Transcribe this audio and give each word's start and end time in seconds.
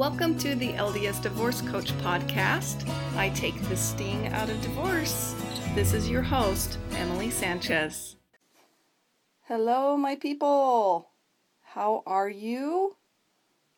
Welcome 0.00 0.38
to 0.38 0.54
the 0.54 0.72
LDS 0.72 1.20
Divorce 1.20 1.60
Coach 1.60 1.92
podcast. 1.98 2.88
I 3.18 3.28
take 3.28 3.60
the 3.68 3.76
sting 3.76 4.28
out 4.28 4.48
of 4.48 4.58
divorce. 4.62 5.34
This 5.74 5.92
is 5.92 6.08
your 6.08 6.22
host, 6.22 6.78
Emily 6.92 7.28
Sanchez. 7.28 8.16
Hello, 9.42 9.98
my 9.98 10.16
people. 10.16 11.10
How 11.60 12.02
are 12.06 12.30
you? 12.30 12.96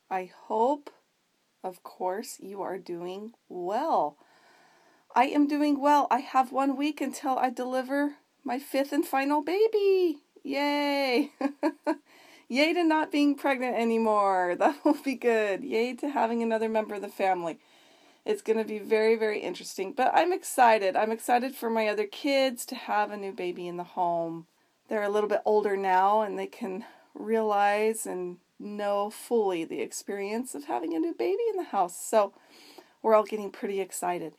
I 0.09 0.31
hope, 0.45 0.91
of 1.65 1.83
course, 1.83 2.39
you 2.39 2.63
are 2.63 2.79
doing 2.79 3.33
well. 3.49 4.17
I 5.17 5.25
am 5.25 5.49
doing 5.49 5.81
well. 5.81 6.07
I 6.09 6.21
have 6.21 6.53
one 6.53 6.77
week 6.77 7.01
until 7.01 7.37
I 7.37 7.51
deliver 7.51 8.19
my 8.45 8.61
fifth 8.61 8.93
and 8.93 9.05
final 9.05 9.43
baby. 9.43 10.21
Yay! 10.45 11.33
Yay 12.53 12.75
to 12.75 12.85
not 12.85 13.11
being 13.11 13.35
pregnant 13.35 13.75
anymore. 13.75 14.55
That 14.59 14.85
will 14.85 14.99
be 15.03 15.15
good. 15.15 15.65
Yay 15.65 15.95
to 15.95 16.11
having 16.11 16.43
another 16.43 16.69
member 16.69 16.95
of 16.95 17.01
the 17.01 17.09
family. 17.09 17.59
It's 18.27 18.43
going 18.43 18.59
to 18.59 18.65
be 18.65 18.79
very, 18.79 19.17
very 19.17 19.39
interesting. 19.39 19.95
But 19.95 20.11
I'm 20.13 20.35
excited. 20.35 20.95
I'm 20.95 21.11
excited 21.11 21.55
for 21.55 21.71
my 21.71 21.89
other 21.89 22.05
kids 22.07 22.67
to 22.67 22.75
have 22.75 23.11
a 23.11 23.17
new 23.17 23.33
baby 23.33 23.67
in 23.67 23.79
the 23.79 23.85
home. 23.85 24.49
They're 24.89 25.03
a 25.03 25.09
little 25.09 25.31
bit 25.31 25.41
older 25.47 25.79
now 25.79 26.21
and 26.21 26.39
they 26.39 26.47
can 26.47 26.85
realize 27.15 28.05
and 28.05 28.37
know 28.59 29.09
fully 29.09 29.65
the 29.65 29.81
experience 29.81 30.55
of 30.55 30.65
having 30.65 30.95
a 30.95 30.99
new 30.99 31.15
baby 31.15 31.45
in 31.51 31.57
the 31.57 31.71
house. 31.71 31.97
So 31.99 32.35
we're 33.01 33.15
all 33.15 33.25
getting 33.25 33.51
pretty 33.51 33.81
excited. 33.81 34.35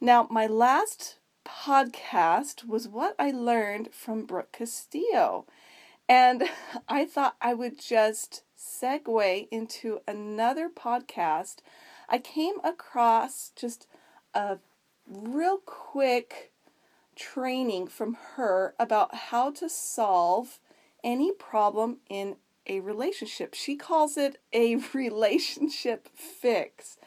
Now, 0.00 0.28
my 0.30 0.46
last 0.46 1.16
podcast 1.44 2.64
was 2.64 2.86
what 2.86 3.16
I 3.18 3.32
learned 3.32 3.88
from 3.92 4.24
Brooke 4.24 4.52
Castillo. 4.52 5.46
And 6.08 6.44
I 6.88 7.04
thought 7.04 7.36
I 7.40 7.54
would 7.54 7.80
just 7.80 8.42
segue 8.58 9.48
into 9.50 10.00
another 10.06 10.68
podcast. 10.68 11.56
I 12.08 12.18
came 12.18 12.56
across 12.62 13.52
just 13.56 13.86
a 14.34 14.58
real 15.08 15.58
quick 15.58 16.52
training 17.16 17.86
from 17.86 18.16
her 18.34 18.74
about 18.78 19.14
how 19.14 19.50
to 19.50 19.68
solve 19.68 20.58
any 21.02 21.32
problem 21.32 21.98
in 22.08 22.36
a 22.66 22.80
relationship. 22.80 23.54
She 23.54 23.76
calls 23.76 24.16
it 24.16 24.38
a 24.52 24.76
relationship 24.94 26.08
fix. 26.14 26.98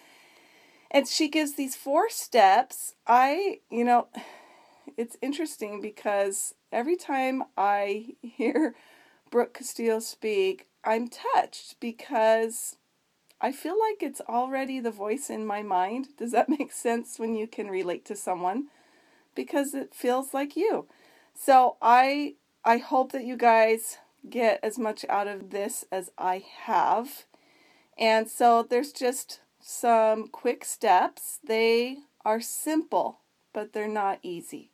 And 0.92 1.08
she 1.08 1.28
gives 1.28 1.54
these 1.54 1.76
four 1.76 2.10
steps. 2.10 2.96
I, 3.06 3.60
you 3.70 3.84
know, 3.84 4.08
it's 4.98 5.18
interesting 5.22 5.82
because 5.82 6.56
every 6.72 6.96
time 6.96 7.44
I 7.58 8.16
hear 8.22 8.76
Brooke 9.30 9.54
Castillo 9.54 10.00
speak, 10.00 10.68
I'm 10.84 11.08
touched 11.08 11.80
because 11.80 12.78
I 13.42 13.52
feel 13.52 13.78
like 13.80 14.02
it's 14.02 14.22
already 14.22 14.80
the 14.80 14.92
voice 14.92 15.30
in 15.30 15.46
my 15.46 15.62
mind. 15.62 16.10
Does 16.18 16.32
that 16.32 16.50
make 16.60 16.72
sense 16.72 17.20
when 17.20 17.36
you 17.36 17.48
can 17.48 17.68
relate 17.68 18.06
to 18.06 18.16
someone? 18.16 18.68
Because 19.36 19.74
it 19.74 19.94
feels 19.94 20.34
like 20.34 20.56
you. 20.56 20.88
So 21.34 21.78
I 21.82 22.36
I 22.66 22.78
hope 22.78 23.14
that 23.14 23.24
you 23.24 23.38
guys 23.38 24.00
get 24.30 24.60
as 24.62 24.78
much 24.78 25.06
out 25.08 25.28
of 25.28 25.52
this 25.52 25.86
as 25.92 26.12
I 26.18 26.44
have. 26.64 27.26
And 27.98 28.30
so 28.30 28.64
there's 28.64 28.92
just 28.92 29.40
some 29.62 30.28
quick 30.28 30.66
steps. 30.66 31.40
They 31.44 32.00
are 32.26 32.42
simple, 32.42 33.20
but 33.54 33.72
they're 33.72 33.88
not 33.88 34.20
easy. 34.22 34.72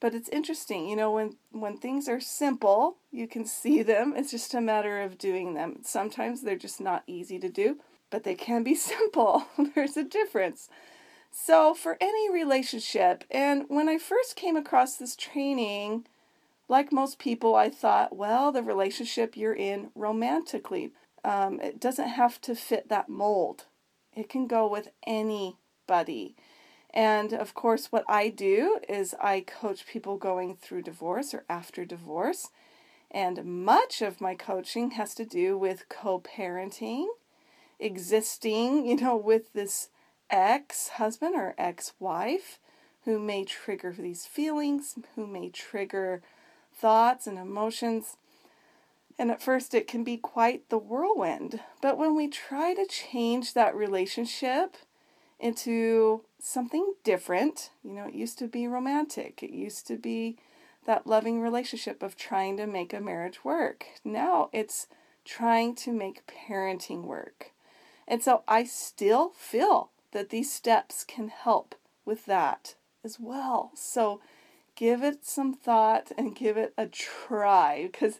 But 0.00 0.14
it's 0.14 0.30
interesting, 0.30 0.88
you 0.88 0.96
know, 0.96 1.12
when 1.12 1.36
when 1.52 1.76
things 1.76 2.08
are 2.08 2.20
simple, 2.20 2.96
you 3.10 3.28
can 3.28 3.44
see 3.44 3.82
them. 3.82 4.14
It's 4.16 4.30
just 4.30 4.54
a 4.54 4.60
matter 4.60 5.02
of 5.02 5.18
doing 5.18 5.54
them. 5.54 5.80
Sometimes 5.82 6.40
they're 6.40 6.56
just 6.56 6.80
not 6.80 7.04
easy 7.06 7.38
to 7.38 7.50
do, 7.50 7.78
but 8.08 8.24
they 8.24 8.34
can 8.34 8.62
be 8.62 8.74
simple. 8.92 9.46
There's 9.74 9.96
a 9.96 10.04
difference. 10.04 10.68
So, 11.30 11.74
for 11.74 11.96
any 12.00 12.30
relationship, 12.30 13.24
and 13.30 13.64
when 13.68 13.88
I 13.88 13.98
first 13.98 14.34
came 14.34 14.56
across 14.56 14.96
this 14.96 15.14
training, 15.14 16.06
like 16.68 16.92
most 16.92 17.18
people, 17.18 17.54
I 17.54 17.68
thought, 17.68 18.16
well, 18.16 18.50
the 18.50 18.62
relationship 18.62 19.36
you're 19.36 19.54
in 19.54 19.90
romantically, 19.94 20.92
um, 21.24 21.60
it 21.60 21.78
doesn't 21.78 22.08
have 22.08 22.40
to 22.42 22.54
fit 22.54 22.88
that 22.88 23.08
mold. 23.08 23.66
It 24.14 24.28
can 24.28 24.46
go 24.46 24.68
with 24.68 24.88
anybody. 25.06 26.34
And 26.92 27.32
of 27.32 27.54
course, 27.54 27.92
what 27.92 28.04
I 28.08 28.28
do 28.28 28.80
is 28.88 29.14
I 29.20 29.40
coach 29.40 29.86
people 29.86 30.16
going 30.16 30.56
through 30.56 30.82
divorce 30.82 31.32
or 31.32 31.44
after 31.48 31.84
divorce. 31.84 32.48
And 33.10 33.64
much 33.64 34.02
of 34.02 34.20
my 34.20 34.34
coaching 34.34 34.92
has 34.92 35.14
to 35.14 35.24
do 35.24 35.56
with 35.56 35.88
co 35.88 36.20
parenting, 36.20 37.06
existing, 37.78 38.86
you 38.86 38.96
know, 38.96 39.16
with 39.16 39.52
this 39.52 39.88
ex 40.30 40.90
husband 40.90 41.34
or 41.34 41.54
ex 41.58 41.92
wife 41.98 42.58
who 43.04 43.18
may 43.18 43.44
trigger 43.44 43.94
these 43.96 44.26
feelings, 44.26 44.96
who 45.14 45.26
may 45.26 45.48
trigger 45.48 46.22
thoughts 46.74 47.26
and 47.26 47.38
emotions. 47.38 48.16
And 49.18 49.30
at 49.30 49.42
first, 49.42 49.74
it 49.74 49.86
can 49.86 50.02
be 50.04 50.16
quite 50.16 50.68
the 50.68 50.78
whirlwind. 50.78 51.60
But 51.82 51.98
when 51.98 52.14
we 52.14 52.28
try 52.28 52.74
to 52.74 52.86
change 52.86 53.54
that 53.54 53.74
relationship, 53.74 54.76
into 55.40 56.22
something 56.42 56.94
different. 57.04 57.70
You 57.84 57.92
know, 57.92 58.08
it 58.08 58.14
used 58.14 58.38
to 58.38 58.48
be 58.48 58.66
romantic, 58.66 59.42
it 59.42 59.50
used 59.50 59.86
to 59.88 59.96
be 59.96 60.36
that 60.86 61.06
loving 61.06 61.40
relationship 61.40 62.02
of 62.02 62.16
trying 62.16 62.56
to 62.56 62.66
make 62.66 62.92
a 62.92 63.00
marriage 63.00 63.44
work. 63.44 63.84
Now 64.04 64.48
it's 64.52 64.86
trying 65.24 65.74
to 65.76 65.92
make 65.92 66.26
parenting 66.26 67.04
work. 67.04 67.52
And 68.08 68.22
so 68.22 68.42
I 68.48 68.64
still 68.64 69.30
feel 69.36 69.90
that 70.12 70.30
these 70.30 70.52
steps 70.52 71.04
can 71.04 71.28
help 71.28 71.74
with 72.04 72.26
that 72.26 72.74
as 73.04 73.18
well. 73.20 73.70
So 73.74 74.20
give 74.74 75.02
it 75.02 75.24
some 75.24 75.54
thought 75.54 76.10
and 76.16 76.34
give 76.34 76.56
it 76.56 76.72
a 76.76 76.86
try 76.86 77.88
because 77.90 78.18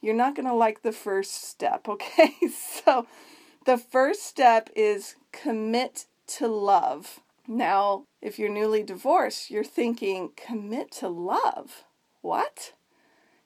you're 0.00 0.14
not 0.14 0.34
going 0.34 0.46
to 0.46 0.54
like 0.54 0.82
the 0.82 0.92
first 0.92 1.42
step, 1.44 1.88
okay? 1.88 2.34
So 2.50 3.06
the 3.64 3.78
first 3.78 4.24
step 4.24 4.70
is 4.76 5.16
commit 5.32 6.06
to 6.26 6.48
love. 6.48 7.20
Now, 7.46 8.06
if 8.20 8.38
you're 8.38 8.48
newly 8.48 8.82
divorced, 8.82 9.50
you're 9.50 9.64
thinking, 9.64 10.30
commit 10.36 10.92
to 10.92 11.08
love? 11.08 11.84
What? 12.20 12.74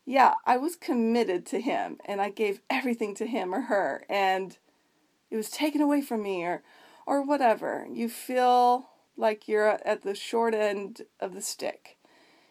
Yeah, 0.05 0.35
I 0.45 0.57
was 0.57 0.77
committed 0.77 1.47
to 1.47 1.61
him 1.61 1.99
and 2.05 2.21
I 2.21 2.31
gave 2.31 2.61
everything 2.71 3.15
to 3.17 3.27
him 3.27 3.55
or 3.55 3.63
her 3.63 4.05
and 4.09 4.57
it 5.31 5.37
was 5.37 5.51
taken 5.51 5.81
away 5.81 6.01
from 6.01 6.23
me 6.23 6.45
or 6.45 6.63
or 7.07 7.23
whatever. 7.23 7.87
You 7.91 8.09
feel 8.09 8.89
like 9.17 9.49
you're 9.49 9.81
at 9.87 10.03
the 10.03 10.15
short 10.15 10.55
end 10.55 11.03
of 11.21 11.35
the 11.35 11.41
stick. 11.41 11.97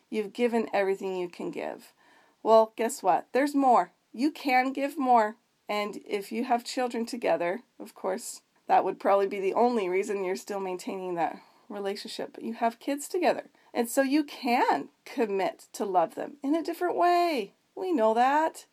You've 0.09 0.33
given 0.33 0.69
everything 0.73 1.15
you 1.15 1.27
can 1.29 1.51
give. 1.51 1.93
Well, 2.41 2.73
guess 2.75 3.03
what? 3.03 3.27
There's 3.33 3.55
more. 3.55 3.91
You 4.13 4.31
can 4.31 4.71
give 4.71 4.97
more. 4.97 5.35
And 5.67 5.99
if 6.05 6.31
you 6.31 6.45
have 6.45 6.63
children 6.63 7.05
together, 7.05 7.61
of 7.79 7.95
course, 7.95 8.41
that 8.67 8.83
would 8.83 8.99
probably 8.99 9.27
be 9.27 9.39
the 9.39 9.53
only 9.53 9.89
reason 9.89 10.23
you're 10.23 10.35
still 10.35 10.59
maintaining 10.59 11.15
that 11.15 11.39
relationship. 11.69 12.31
But 12.33 12.43
you 12.43 12.53
have 12.53 12.79
kids 12.79 13.07
together. 13.07 13.45
And 13.73 13.89
so 13.89 14.01
you 14.01 14.23
can 14.23 14.89
commit 15.03 15.65
to 15.73 15.85
love 15.85 16.15
them 16.15 16.37
in 16.41 16.55
a 16.55 16.63
different 16.63 16.95
way. 16.95 17.53
We 17.75 17.91
know 17.91 18.13
that. 18.13 18.65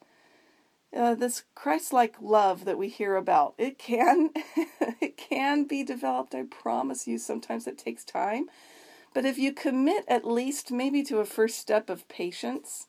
Uh, 0.95 1.15
this 1.15 1.45
Christ-like 1.55 2.17
love 2.21 2.67
that 2.67 2.77
we 2.77 2.89
hear 2.89 3.17
about, 3.17 3.55
it 3.57 3.79
can 3.79 4.31
it 5.01 5.17
can 5.17 5.65
be 5.65 5.83
developed. 5.83 6.35
I 6.35 6.43
promise 6.43 7.09
you. 7.09 7.17
Sometimes 7.17 7.67
it 7.67 7.79
takes 7.79 8.05
time, 8.05 8.49
but 9.15 9.25
if 9.25 9.39
you 9.39 9.55
commit 9.55 10.05
at 10.07 10.27
least 10.27 10.71
maybe 10.71 11.03
to 11.05 11.19
a 11.19 11.25
first 11.25 11.59
step 11.59 11.89
of 11.89 12.07
patience, 12.09 12.89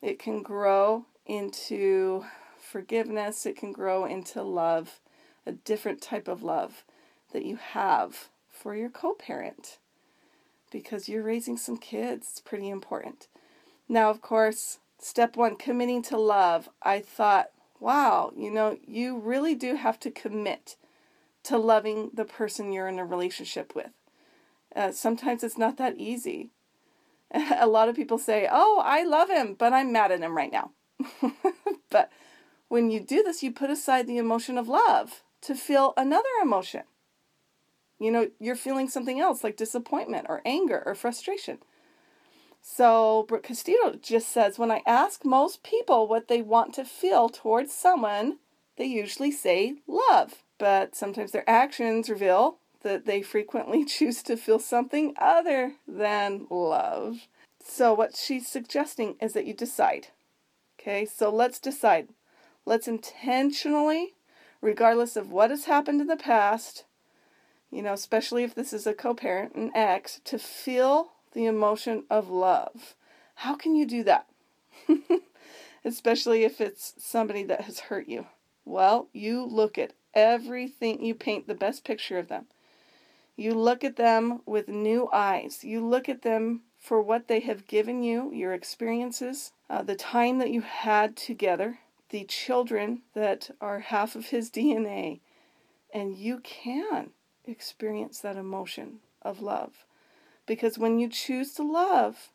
it 0.00 0.20
can 0.20 0.42
grow 0.42 1.06
into 1.26 2.24
forgiveness. 2.56 3.46
It 3.46 3.56
can 3.56 3.72
grow 3.72 4.04
into 4.04 4.42
love, 4.42 5.00
a 5.48 5.52
different 5.52 6.02
type 6.02 6.28
of 6.28 6.42
love 6.42 6.84
that 7.32 7.44
you 7.44 7.56
have 7.56 8.28
for 8.48 8.76
your 8.76 8.90
co 8.90 9.14
parent 9.14 9.78
because 10.70 11.08
you're 11.08 11.22
raising 11.22 11.56
some 11.56 11.78
kids. 11.78 12.28
It's 12.30 12.40
pretty 12.40 12.68
important. 12.68 13.28
Now, 13.88 14.10
of 14.10 14.20
course, 14.20 14.78
step 14.98 15.36
one 15.36 15.56
committing 15.56 16.02
to 16.02 16.18
love. 16.18 16.68
I 16.82 17.00
thought, 17.00 17.50
wow, 17.80 18.32
you 18.36 18.50
know, 18.50 18.76
you 18.86 19.18
really 19.18 19.54
do 19.54 19.76
have 19.76 19.98
to 20.00 20.10
commit 20.10 20.76
to 21.44 21.56
loving 21.56 22.10
the 22.12 22.26
person 22.26 22.72
you're 22.72 22.88
in 22.88 22.98
a 22.98 23.06
relationship 23.06 23.74
with. 23.74 23.92
Uh, 24.76 24.92
sometimes 24.92 25.42
it's 25.42 25.56
not 25.56 25.78
that 25.78 25.96
easy. 25.96 26.50
a 27.30 27.66
lot 27.66 27.88
of 27.88 27.96
people 27.96 28.18
say, 28.18 28.46
oh, 28.50 28.82
I 28.84 29.02
love 29.02 29.30
him, 29.30 29.54
but 29.54 29.72
I'm 29.72 29.92
mad 29.92 30.12
at 30.12 30.20
him 30.20 30.36
right 30.36 30.52
now. 30.52 30.72
but 31.90 32.10
when 32.68 32.90
you 32.90 33.00
do 33.00 33.22
this, 33.22 33.42
you 33.42 33.50
put 33.50 33.70
aside 33.70 34.06
the 34.06 34.18
emotion 34.18 34.58
of 34.58 34.68
love 34.68 35.22
to 35.42 35.54
feel 35.54 35.94
another 35.96 36.28
emotion. 36.42 36.82
You 37.98 38.12
know, 38.12 38.30
you're 38.38 38.56
feeling 38.56 38.88
something 38.88 39.20
else 39.20 39.42
like 39.42 39.56
disappointment 39.56 40.26
or 40.28 40.42
anger 40.44 40.82
or 40.86 40.94
frustration. 40.94 41.58
So, 42.60 43.24
Brooke 43.28 43.44
Castillo 43.44 43.94
just 44.00 44.28
says 44.28 44.58
when 44.58 44.70
I 44.70 44.82
ask 44.86 45.24
most 45.24 45.62
people 45.62 46.06
what 46.06 46.28
they 46.28 46.42
want 46.42 46.74
to 46.74 46.84
feel 46.84 47.28
towards 47.28 47.72
someone, 47.72 48.38
they 48.76 48.84
usually 48.84 49.30
say 49.30 49.76
love. 49.86 50.42
but 50.58 50.96
sometimes 50.96 51.30
their 51.30 51.48
actions 51.48 52.10
reveal 52.10 52.58
that 52.82 53.06
they 53.06 53.22
frequently 53.22 53.84
choose 53.96 54.22
to 54.24 54.36
feel 54.36 54.58
something 54.58 55.14
other 55.16 55.74
than 55.86 56.46
love. 56.50 57.28
So, 57.64 57.94
what 57.94 58.16
she's 58.16 58.48
suggesting 58.48 59.16
is 59.20 59.32
that 59.32 59.46
you 59.46 59.54
decide. 59.54 60.08
Okay, 60.80 61.04
so 61.04 61.30
let's 61.30 61.58
decide. 61.58 62.08
Let's 62.64 62.88
intentionally, 62.88 64.14
regardless 64.60 65.16
of 65.16 65.30
what 65.30 65.50
has 65.50 65.64
happened 65.64 66.00
in 66.00 66.06
the 66.06 66.16
past, 66.16 66.84
you 67.70 67.82
know, 67.82 67.92
especially 67.92 68.44
if 68.44 68.54
this 68.54 68.72
is 68.72 68.86
a 68.86 68.94
co 68.94 69.14
parent, 69.14 69.54
an 69.54 69.70
ex, 69.74 70.20
to 70.24 70.38
feel 70.38 71.12
the 71.32 71.46
emotion 71.46 72.04
of 72.10 72.28
love. 72.28 72.94
How 73.36 73.54
can 73.54 73.74
you 73.74 73.86
do 73.86 74.02
that? 74.04 74.26
especially 75.84 76.44
if 76.44 76.60
it's 76.60 76.94
somebody 76.98 77.42
that 77.44 77.62
has 77.62 77.80
hurt 77.80 78.08
you. 78.08 78.26
Well, 78.64 79.08
you 79.12 79.44
look 79.44 79.78
at 79.78 79.92
everything, 80.14 81.04
you 81.04 81.14
paint 81.14 81.46
the 81.46 81.54
best 81.54 81.84
picture 81.84 82.18
of 82.18 82.28
them. 82.28 82.46
You 83.36 83.54
look 83.54 83.84
at 83.84 83.96
them 83.96 84.40
with 84.46 84.68
new 84.68 85.08
eyes. 85.12 85.62
You 85.62 85.84
look 85.86 86.08
at 86.08 86.22
them 86.22 86.62
for 86.76 87.00
what 87.00 87.28
they 87.28 87.40
have 87.40 87.66
given 87.66 88.02
you, 88.02 88.32
your 88.32 88.52
experiences, 88.52 89.52
uh, 89.70 89.82
the 89.82 89.94
time 89.94 90.38
that 90.38 90.50
you 90.50 90.62
had 90.62 91.16
together, 91.16 91.78
the 92.10 92.24
children 92.24 93.02
that 93.14 93.50
are 93.60 93.80
half 93.80 94.16
of 94.16 94.26
his 94.26 94.50
DNA, 94.50 95.20
and 95.92 96.16
you 96.16 96.40
can 96.40 97.10
experience 97.44 98.20
that 98.20 98.36
emotion 98.36 99.00
of 99.22 99.40
love. 99.40 99.84
Because 100.46 100.78
when 100.78 100.98
you 100.98 101.08
choose 101.08 101.52
to 101.54 101.62
love, 101.62 102.30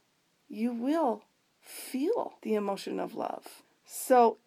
you 0.48 0.72
will 0.72 1.24
feel 1.62 2.34
the 2.42 2.54
emotion 2.54 3.00
of 3.00 3.16
love. 3.16 3.64
So 3.86 4.38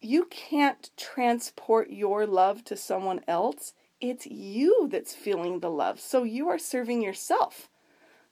you 0.00 0.24
can't 0.26 0.90
transport 0.96 1.90
your 1.90 2.26
love 2.26 2.64
to 2.64 2.76
someone 2.76 3.20
else. 3.28 3.72
It's 4.00 4.26
you 4.26 4.88
that's 4.90 5.14
feeling 5.14 5.60
the 5.60 5.70
love. 5.70 6.00
So 6.00 6.24
you 6.24 6.48
are 6.48 6.58
serving 6.58 7.02
yourself 7.02 7.68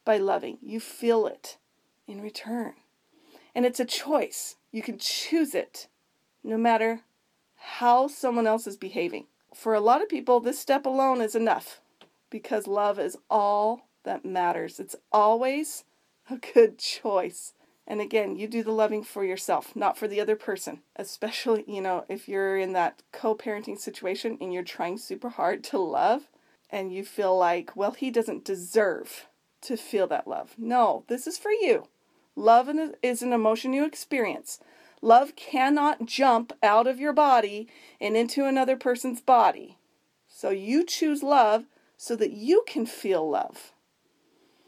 by 0.05 0.19
loving. 0.19 0.59
You 0.61 0.81
feel 0.81 1.27
it 1.27 1.59
in 2.07 2.21
return. 2.21 2.75
And 3.55 3.65
it's 3.65 3.81
a 3.81 3.85
choice. 3.85 4.57
You 4.73 4.83
can 4.83 4.99
choose 4.99 5.55
it 5.55 5.89
no 6.45 6.59
matter 6.59 7.01
how 7.57 8.07
someone 8.07 8.47
else 8.47 8.67
is 8.67 8.77
behaving. 8.77 9.27
For 9.55 9.75
a 9.75 9.81
lot 9.81 10.03
of 10.03 10.09
people, 10.09 10.41
this 10.41 10.59
step 10.59 10.85
alone 10.85 11.21
is 11.21 11.35
enough 11.35 11.81
because 12.31 12.67
love 12.67 12.99
is 12.99 13.17
all 13.31 13.89
that 14.05 14.25
matters. 14.25 14.79
It's 14.79 14.97
always 15.11 15.85
a 16.31 16.37
good 16.37 16.79
choice. 16.79 17.55
And 17.87 18.01
again, 18.01 18.37
you 18.37 18.49
do 18.49 18.63
the 18.63 18.73
loving 18.73 19.05
for 19.05 19.25
yourself, 19.25 19.77
not 19.77 19.99
for 19.99 20.09
the 20.09 20.21
other 20.21 20.37
person. 20.37 20.81
Especially, 20.97 21.65
you 21.67 21.81
know, 21.81 22.05
if 22.09 22.29
you're 22.29 22.57
in 22.57 22.73
that 22.73 23.03
co 23.13 23.35
parenting 23.35 23.79
situation 23.79 24.39
and 24.41 24.53
you're 24.53 24.63
trying 24.63 24.99
super 24.99 25.31
hard 25.31 25.63
to 25.65 25.79
love 25.79 26.29
and 26.71 26.93
you 26.93 27.05
feel 27.05 27.37
like, 27.37 27.77
well, 27.77 27.93
he 27.93 28.11
doesn't 28.11 28.45
deserve 28.45 29.29
to 29.63 29.77
feel 29.77 30.07
that 30.07 30.27
love. 30.27 30.55
No, 30.57 31.05
this 31.09 31.27
is 31.27 31.39
for 31.39 31.51
you. 31.51 31.89
Love 32.37 32.69
is 33.03 33.23
an 33.23 33.33
emotion 33.33 33.73
you 33.73 33.85
experience. 33.85 34.59
Love 35.05 35.37
cannot 35.37 36.07
jump 36.07 36.51
out 36.63 36.87
of 36.87 36.99
your 36.99 37.13
body 37.13 37.69
and 38.01 38.17
into 38.17 38.47
another 38.47 38.75
person's 38.75 39.21
body. 39.21 39.77
So 40.27 40.49
you 40.49 40.83
choose 40.83 41.23
love 41.23 41.67
so 41.99 42.17
that 42.17 42.31
you 42.31 42.65
can 42.67 42.87
feel 42.87 43.29
love. 43.29 43.73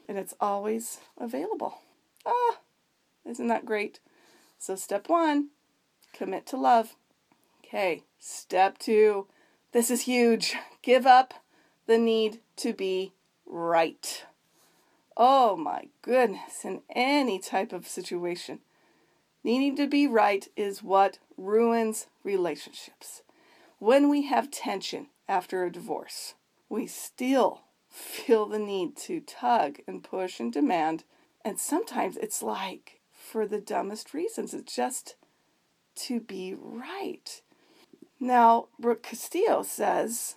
And 0.07 0.15
it's 0.15 0.35
always 0.39 0.99
available. 1.17 1.79
Ah, 2.23 2.59
isn't 3.25 3.47
that 3.47 3.65
great? 3.65 3.99
So, 4.59 4.75
step 4.75 5.09
one, 5.09 5.47
commit 6.13 6.45
to 6.47 6.57
love. 6.57 6.95
Okay, 7.65 8.03
step 8.19 8.77
two, 8.77 9.25
this 9.71 9.89
is 9.89 10.01
huge. 10.01 10.53
Give 10.83 11.07
up 11.07 11.33
the 11.87 11.97
need 11.97 12.41
to 12.57 12.73
be 12.73 13.13
right. 13.47 14.23
Oh 15.17 15.55
my 15.55 15.87
goodness, 16.03 16.63
in 16.63 16.81
any 16.91 17.39
type 17.39 17.73
of 17.73 17.87
situation, 17.87 18.59
needing 19.43 19.75
to 19.77 19.87
be 19.87 20.07
right 20.07 20.47
is 20.55 20.83
what 20.83 21.19
ruins 21.37 22.07
relationships. 22.23 23.21
When 23.79 24.09
we 24.09 24.23
have 24.23 24.51
tension 24.51 25.07
after 25.27 25.63
a 25.63 25.71
divorce, 25.71 26.33
we 26.69 26.87
still 26.87 27.61
feel 27.89 28.45
the 28.45 28.59
need 28.59 28.95
to 28.97 29.21
tug 29.21 29.79
and 29.87 30.03
push 30.03 30.39
and 30.39 30.51
demand. 30.51 31.03
And 31.45 31.59
sometimes 31.59 32.17
it's 32.17 32.41
like 32.43 33.01
for 33.11 33.47
the 33.47 33.59
dumbest 33.59 34.13
reasons. 34.13 34.53
It's 34.53 34.75
just 34.75 35.15
to 35.95 36.19
be 36.19 36.55
right. 36.57 37.41
Now, 38.19 38.67
Brooke 38.79 39.03
Castillo 39.03 39.63
says 39.63 40.35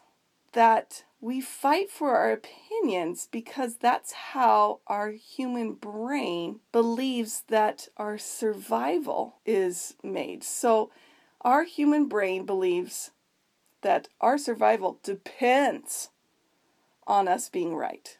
that 0.53 1.05
we 1.21 1.41
fight 1.41 1.91
for 1.91 2.17
our 2.17 2.37
opinions 2.81 3.29
because 3.31 3.77
that's 3.77 4.13
how 4.13 4.81
our 4.87 5.11
human 5.11 5.73
brain 5.73 6.61
believes 6.73 7.45
that 7.49 7.89
our 7.97 8.19
survival 8.19 9.37
is 9.45 9.95
made. 10.03 10.43
So, 10.45 10.91
our 11.43 11.65
human 11.65 12.07
brain 12.07 12.45
believes 12.45 13.13
that 13.83 14.09
our 14.21 14.37
survival 14.37 14.99
depends 15.03 16.11
on 17.07 17.29
us 17.29 17.49
being 17.49 17.75
right, 17.75 18.19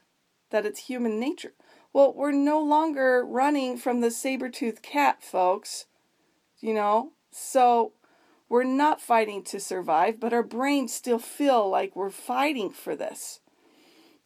that 0.51 0.65
it's 0.65 0.81
human 0.81 1.21
nature. 1.21 1.53
Well, 1.93 2.15
we're 2.15 2.33
no 2.33 2.61
longer 2.61 3.25
running 3.25 3.77
from 3.77 4.01
the 4.01 4.11
saber-toothed 4.11 4.83
cat, 4.83 5.23
folks. 5.23 5.87
You 6.61 6.75
know? 6.75 7.13
So 7.31 7.93
we're 8.49 8.65
not 8.65 9.01
fighting 9.01 9.43
to 9.45 9.61
survive, 9.61 10.19
but 10.19 10.33
our 10.33 10.43
brains 10.43 10.93
still 10.93 11.19
feel 11.19 11.69
like 11.69 11.95
we're 11.95 12.11
fighting 12.11 12.71
for 12.71 12.97
this. 12.97 13.41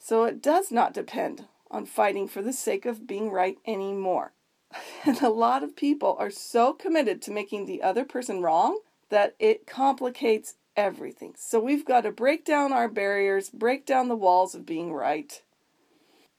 So 0.04 0.24
it 0.24 0.42
does 0.42 0.70
not 0.70 0.92
depend 0.92 1.46
on 1.70 1.86
fighting 1.86 2.28
for 2.28 2.42
the 2.42 2.52
sake 2.52 2.84
of 2.84 3.06
being 3.06 3.30
right 3.30 3.56
anymore. 3.66 4.34
And 5.06 5.22
a 5.22 5.30
lot 5.30 5.62
of 5.62 5.76
people 5.76 6.14
are 6.18 6.30
so 6.30 6.74
committed 6.74 7.22
to 7.22 7.30
making 7.30 7.64
the 7.64 7.82
other 7.82 8.04
person 8.04 8.42
wrong 8.42 8.80
that 9.08 9.34
it 9.38 9.66
complicates 9.66 10.56
everything. 10.76 11.32
So 11.38 11.58
we've 11.58 11.86
got 11.86 12.02
to 12.02 12.10
break 12.10 12.44
down 12.44 12.70
our 12.70 12.88
barriers, 12.88 13.48
break 13.48 13.86
down 13.86 14.08
the 14.08 14.16
walls 14.16 14.54
of 14.54 14.66
being 14.66 14.92
right, 14.92 15.40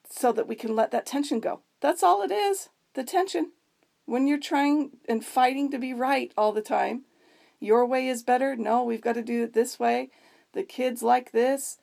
so 0.07 0.31
that 0.31 0.47
we 0.47 0.55
can 0.55 0.75
let 0.75 0.91
that 0.91 1.07
tension 1.07 1.39
go. 1.39 1.61
That's 1.81 2.03
all 2.03 2.21
it 2.21 2.31
is 2.31 2.69
the 2.93 3.03
tension. 3.03 3.51
When 4.05 4.27
you're 4.27 4.39
trying 4.39 4.91
and 5.09 5.25
fighting 5.25 5.71
to 5.71 5.79
be 5.79 5.91
right 5.91 6.31
all 6.37 6.51
the 6.51 6.61
time, 6.61 7.05
your 7.59 7.83
way 7.83 8.07
is 8.07 8.21
better. 8.21 8.55
No, 8.55 8.83
we've 8.83 9.01
got 9.01 9.13
to 9.13 9.23
do 9.23 9.41
it 9.43 9.53
this 9.53 9.79
way. 9.79 10.11
The 10.53 10.61
kids 10.61 11.01
like 11.01 11.31
this. 11.31 11.79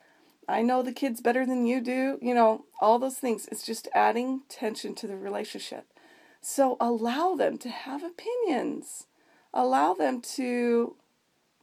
I 0.49 0.63
know 0.63 0.83
the 0.83 0.93
kids 0.93 1.21
better 1.21 1.47
than 1.47 1.67
you 1.67 1.81
do. 1.81 2.19
You 2.21 2.35
know, 2.35 2.65
all 2.81 2.99
those 2.99 3.19
things. 3.19 3.49
It's 3.51 3.65
just 3.65 3.89
adding 3.95 4.43
tension 4.49 4.95
to 4.97 5.07
the 5.07 5.17
relationship. 5.17 5.87
So 6.41 6.77
allow 6.81 7.35
them 7.35 7.59
to 7.59 7.69
have 7.69 8.03
opinions. 8.03 9.07
Allow 9.55 9.95
them 9.95 10.21
to 10.37 10.97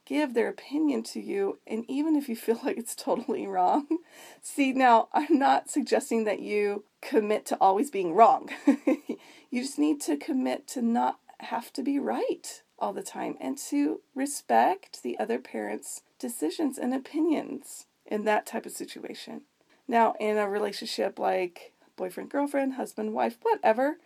give 0.05 0.33
their 0.33 0.47
opinion 0.47 1.03
to 1.03 1.19
you, 1.21 1.59
and 1.67 1.85
even 1.87 2.15
if 2.15 2.27
you 2.27 2.35
feel 2.35 2.59
like 2.65 2.77
it's 2.77 2.95
totally 2.95 3.45
wrong, 3.45 3.87
see, 4.41 4.73
now 4.73 5.07
I'm 5.13 5.37
not 5.37 5.69
suggesting 5.69 6.23
that 6.23 6.39
you 6.39 6.83
commit 7.01 7.45
to 7.47 7.57
always 7.61 7.91
being 7.91 8.13
wrong. 8.13 8.49
you 8.65 9.61
just 9.61 9.77
need 9.77 10.01
to 10.01 10.17
commit 10.17 10.67
to 10.69 10.81
not 10.81 11.19
have 11.41 11.71
to 11.73 11.83
be 11.83 11.99
right 11.99 12.63
all 12.79 12.91
the 12.91 13.03
time 13.03 13.37
and 13.39 13.57
to 13.57 14.01
respect 14.15 15.03
the 15.03 15.17
other 15.19 15.37
parent's 15.37 16.01
decisions 16.17 16.77
and 16.77 16.93
opinions 16.93 17.85
in 18.09 18.25
that 18.25 18.45
type 18.45 18.65
of 18.65 18.73
situation. 18.73 19.43
Now, 19.87 20.15
in 20.19 20.37
a 20.37 20.49
relationship 20.49 21.17
like 21.17 21.73
boyfriend, 21.95 22.29
girlfriend, 22.29 22.73
husband, 22.73 23.13
wife, 23.13 23.37
whatever, 23.41 23.97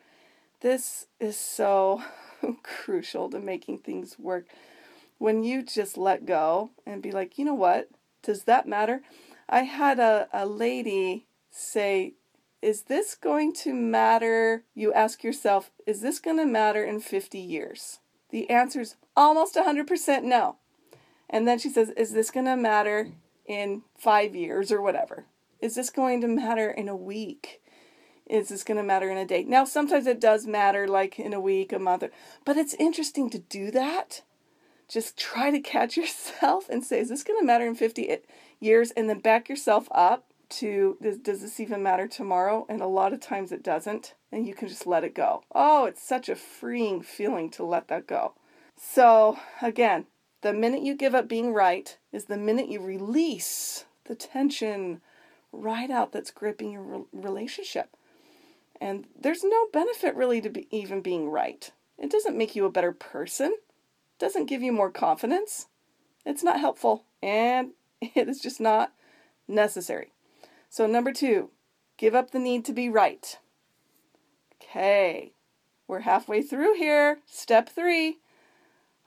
this 0.61 1.07
is 1.19 1.37
so 1.37 2.03
crucial 2.63 3.29
to 3.29 3.39
making 3.39 3.79
things 3.79 4.19
work 4.19 4.45
when 5.17 5.43
you 5.43 5.63
just 5.63 5.97
let 5.97 6.25
go 6.25 6.71
and 6.85 7.01
be 7.01 7.11
like, 7.11 7.37
you 7.37 7.45
know 7.45 7.53
what? 7.53 7.89
Does 8.21 8.43
that 8.43 8.67
matter? 8.67 9.01
I 9.47 9.61
had 9.61 9.99
a, 9.99 10.27
a 10.33 10.45
lady 10.45 11.27
say, 11.49 12.13
Is 12.61 12.83
this 12.83 13.15
going 13.15 13.53
to 13.53 13.73
matter? 13.73 14.63
You 14.73 14.93
ask 14.93 15.23
yourself, 15.23 15.71
Is 15.85 16.01
this 16.01 16.19
going 16.19 16.37
to 16.37 16.45
matter 16.45 16.83
in 16.83 16.99
50 16.99 17.37
years? 17.37 17.99
The 18.31 18.49
answer 18.49 18.81
is 18.81 18.95
almost 19.15 19.55
100% 19.55 20.23
no. 20.23 20.57
And 21.29 21.47
then 21.47 21.59
she 21.59 21.69
says, 21.69 21.89
Is 21.91 22.13
this 22.13 22.31
going 22.31 22.45
to 22.45 22.57
matter 22.57 23.09
in 23.45 23.83
five 23.97 24.35
years 24.35 24.71
or 24.71 24.81
whatever? 24.81 25.25
Is 25.59 25.75
this 25.75 25.89
going 25.89 26.21
to 26.21 26.27
matter 26.27 26.69
in 26.69 26.89
a 26.89 26.95
week? 26.95 27.61
Is 28.25 28.49
this 28.49 28.63
going 28.63 28.77
to 28.77 28.83
matter 28.83 29.09
in 29.09 29.17
a 29.17 29.25
day? 29.25 29.43
Now, 29.43 29.65
sometimes 29.65 30.07
it 30.07 30.19
does 30.19 30.45
matter, 30.47 30.87
like 30.87 31.19
in 31.19 31.33
a 31.33 31.39
week, 31.39 31.73
a 31.73 31.79
month, 31.79 32.03
but 32.45 32.57
it's 32.57 32.73
interesting 32.75 33.29
to 33.29 33.39
do 33.39 33.71
that 33.71 34.21
just 34.93 35.17
try 35.17 35.49
to 35.51 35.59
catch 35.59 35.97
yourself 35.97 36.69
and 36.69 36.83
say, 36.83 36.99
is 36.99 37.09
this 37.09 37.23
going 37.23 37.39
to 37.39 37.45
matter 37.45 37.65
in 37.65 37.75
50 37.75 38.09
eh, 38.09 38.17
years? 38.59 38.91
And 38.91 39.09
then 39.09 39.19
back 39.19 39.49
yourself 39.49 39.87
up 39.91 40.25
to, 40.49 40.97
does 41.01 41.41
this 41.41 41.59
even 41.59 41.81
matter 41.81 42.07
tomorrow? 42.07 42.65
And 42.69 42.81
a 42.81 42.87
lot 42.87 43.13
of 43.13 43.19
times 43.19 43.51
it 43.51 43.63
doesn't. 43.63 44.13
And 44.31 44.47
you 44.47 44.53
can 44.53 44.67
just 44.67 44.87
let 44.87 45.03
it 45.03 45.15
go. 45.15 45.43
Oh, 45.53 45.85
it's 45.85 46.03
such 46.03 46.29
a 46.29 46.35
freeing 46.35 47.01
feeling 47.01 47.49
to 47.51 47.63
let 47.63 47.87
that 47.87 48.07
go. 48.07 48.33
So, 48.75 49.39
again, 49.61 50.05
The 50.43 50.51
minute 50.51 50.81
you 50.81 50.93
give 50.93 51.15
up 51.15 51.29
being 51.29 51.53
right 51.53 51.97
is 52.11 52.25
the 52.25 52.35
minute 52.35 52.67
you 52.67 52.81
release 52.81 53.85
the 54.03 54.13
tension 54.13 54.99
right 55.53 55.89
out 55.89 56.11
that's 56.11 56.31
gripping 56.31 56.69
your 56.69 56.81
re- 56.81 57.05
relationship. 57.13 57.95
And 58.81 59.07
there's 59.17 59.45
no 59.45 59.67
benefit 59.71 60.13
really 60.15 60.41
to 60.41 60.49
be 60.49 60.67
even 60.69 60.99
being 60.99 61.29
right. 61.29 61.71
It 61.97 62.11
doesn't 62.11 62.37
make 62.37 62.57
you 62.57 62.65
a 62.65 62.71
better 62.71 62.91
person. 62.91 63.53
It 63.53 64.19
doesn't 64.19 64.47
give 64.47 64.61
you 64.61 64.73
more 64.73 64.91
confidence. 64.91 65.67
It's 66.25 66.43
not 66.43 66.59
helpful 66.59 67.05
and 67.21 67.69
it 68.01 68.27
is 68.27 68.41
just 68.41 68.59
not 68.59 68.91
necessary. 69.47 70.11
So 70.69 70.87
number 70.87 71.13
2, 71.13 71.51
give 71.95 72.13
up 72.13 72.31
the 72.31 72.39
need 72.39 72.65
to 72.65 72.73
be 72.73 72.89
right. 72.89 73.39
Okay. 74.61 75.31
We're 75.87 75.99
halfway 75.99 76.41
through 76.41 76.75
here. 76.75 77.19
Step 77.25 77.69
3. 77.69 78.17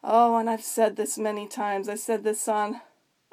Oh, 0.08 0.36
and 0.36 0.48
I've 0.48 0.62
said 0.62 0.94
this 0.94 1.18
many 1.18 1.48
times. 1.48 1.88
I 1.88 1.96
said 1.96 2.22
this 2.22 2.46
on 2.46 2.80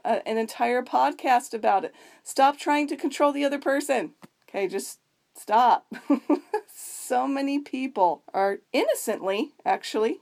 a, 0.03 0.27
an 0.27 0.39
entire 0.39 0.81
podcast 0.81 1.53
about 1.53 1.85
it. 1.85 1.93
Stop 2.23 2.57
trying 2.57 2.87
to 2.87 2.95
control 2.95 3.31
the 3.31 3.45
other 3.45 3.59
person. 3.59 4.13
Okay, 4.49 4.67
just 4.67 4.99
stop. 5.35 5.85
so 6.75 7.27
many 7.27 7.59
people 7.59 8.23
are 8.33 8.57
innocently, 8.71 9.51
actually, 9.63 10.21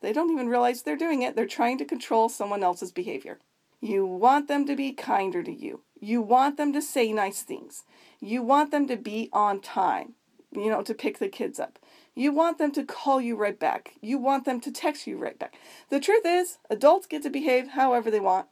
they 0.00 0.14
don't 0.14 0.30
even 0.30 0.48
realize 0.48 0.82
they're 0.82 0.96
doing 0.96 1.20
it. 1.20 1.36
They're 1.36 1.46
trying 1.46 1.76
to 1.78 1.84
control 1.84 2.30
someone 2.30 2.62
else's 2.62 2.92
behavior. 2.92 3.38
You 3.80 4.06
want 4.06 4.48
them 4.48 4.64
to 4.66 4.76
be 4.76 4.92
kinder 4.92 5.42
to 5.42 5.52
you. 5.52 5.82
You 6.00 6.22
want 6.22 6.56
them 6.56 6.72
to 6.72 6.80
say 6.80 7.12
nice 7.12 7.42
things. 7.42 7.84
You 8.20 8.42
want 8.42 8.70
them 8.70 8.88
to 8.88 8.96
be 8.96 9.28
on 9.32 9.60
time, 9.60 10.14
you 10.56 10.70
know, 10.70 10.82
to 10.82 10.94
pick 10.94 11.18
the 11.18 11.28
kids 11.28 11.60
up. 11.60 11.78
You 12.14 12.32
want 12.32 12.58
them 12.58 12.72
to 12.72 12.84
call 12.84 13.20
you 13.20 13.36
right 13.36 13.58
back. 13.58 13.94
You 14.00 14.18
want 14.18 14.44
them 14.46 14.60
to 14.62 14.72
text 14.72 15.06
you 15.06 15.18
right 15.18 15.38
back. 15.38 15.54
The 15.90 16.00
truth 16.00 16.24
is, 16.24 16.58
adults 16.70 17.06
get 17.06 17.22
to 17.24 17.30
behave 17.30 17.68
however 17.68 18.10
they 18.10 18.20
want. 18.20 18.46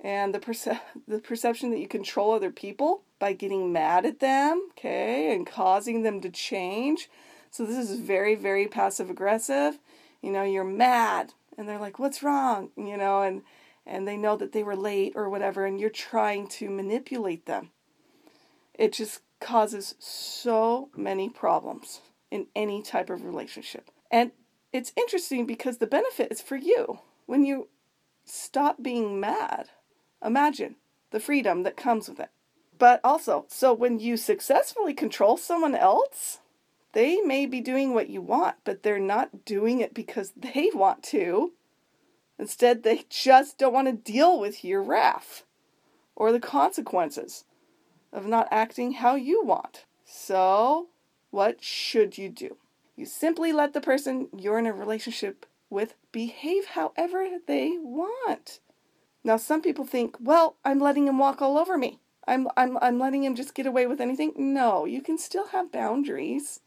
And 0.00 0.34
the 0.34 0.40
perce- 0.40 0.80
the 1.08 1.20
perception 1.20 1.70
that 1.70 1.78
you 1.78 1.88
control 1.88 2.32
other 2.32 2.50
people 2.50 3.02
by 3.18 3.32
getting 3.32 3.72
mad 3.72 4.04
at 4.04 4.20
them, 4.20 4.68
okay, 4.72 5.34
and 5.34 5.46
causing 5.46 6.02
them 6.02 6.20
to 6.20 6.30
change. 6.30 7.08
So 7.50 7.64
this 7.64 7.76
is 7.78 8.00
very 8.00 8.34
very 8.34 8.66
passive 8.66 9.08
aggressive. 9.08 9.78
You 10.20 10.32
know, 10.32 10.42
you're 10.42 10.64
mad 10.64 11.32
and 11.56 11.68
they're 11.68 11.78
like, 11.78 11.98
"What's 11.98 12.22
wrong?" 12.22 12.70
you 12.76 12.96
know, 12.96 13.22
and 13.22 13.42
and 13.86 14.06
they 14.06 14.16
know 14.16 14.36
that 14.36 14.52
they 14.52 14.64
were 14.64 14.76
late 14.76 15.12
or 15.14 15.30
whatever 15.30 15.64
and 15.64 15.80
you're 15.80 15.88
trying 15.88 16.48
to 16.48 16.68
manipulate 16.68 17.46
them. 17.46 17.70
It 18.74 18.92
just 18.92 19.20
causes 19.40 19.94
so 19.98 20.90
many 20.96 21.28
problems 21.28 22.00
in 22.30 22.46
any 22.54 22.82
type 22.82 23.10
of 23.10 23.24
relationship. 23.24 23.90
And 24.10 24.32
it's 24.72 24.92
interesting 24.96 25.46
because 25.46 25.78
the 25.78 25.86
benefit 25.86 26.30
is 26.30 26.40
for 26.40 26.56
you. 26.56 27.00
When 27.26 27.44
you 27.44 27.68
stop 28.24 28.82
being 28.82 29.20
mad, 29.20 29.70
imagine 30.24 30.76
the 31.10 31.20
freedom 31.20 31.62
that 31.62 31.76
comes 31.76 32.08
with 32.08 32.20
it. 32.20 32.30
But 32.78 33.00
also, 33.02 33.46
so 33.48 33.72
when 33.72 33.98
you 33.98 34.16
successfully 34.16 34.92
control 34.92 35.36
someone 35.36 35.74
else, 35.74 36.40
they 36.92 37.20
may 37.20 37.46
be 37.46 37.60
doing 37.60 37.94
what 37.94 38.10
you 38.10 38.20
want, 38.20 38.56
but 38.64 38.82
they're 38.82 38.98
not 38.98 39.44
doing 39.44 39.80
it 39.80 39.94
because 39.94 40.32
they 40.36 40.70
want 40.74 41.02
to. 41.04 41.52
Instead, 42.38 42.82
they 42.82 43.04
just 43.08 43.58
don't 43.58 43.72
want 43.72 43.88
to 43.88 44.12
deal 44.12 44.38
with 44.38 44.62
your 44.62 44.82
wrath 44.82 45.44
or 46.14 46.32
the 46.32 46.40
consequences 46.40 47.44
of 48.16 48.26
not 48.26 48.48
acting 48.50 48.92
how 48.92 49.14
you 49.14 49.44
want. 49.44 49.84
So, 50.04 50.88
what 51.30 51.62
should 51.62 52.16
you 52.16 52.30
do? 52.30 52.56
You 52.96 53.04
simply 53.04 53.52
let 53.52 53.74
the 53.74 53.80
person 53.80 54.28
you're 54.36 54.58
in 54.58 54.66
a 54.66 54.72
relationship 54.72 55.44
with 55.68 55.94
behave 56.12 56.68
however 56.68 57.28
they 57.46 57.76
want. 57.78 58.60
Now, 59.22 59.36
some 59.36 59.60
people 59.60 59.84
think, 59.84 60.16
well, 60.18 60.56
I'm 60.64 60.78
letting 60.78 61.06
him 61.06 61.18
walk 61.18 61.42
all 61.42 61.58
over 61.58 61.76
me. 61.76 61.98
I'm, 62.26 62.48
I'm, 62.56 62.78
I'm 62.80 62.98
letting 62.98 63.22
him 63.22 63.36
just 63.36 63.54
get 63.54 63.66
away 63.66 63.86
with 63.86 64.00
anything. 64.00 64.32
No, 64.36 64.86
you 64.86 65.02
can 65.02 65.18
still 65.18 65.48
have 65.48 65.70
boundaries. 65.70 66.60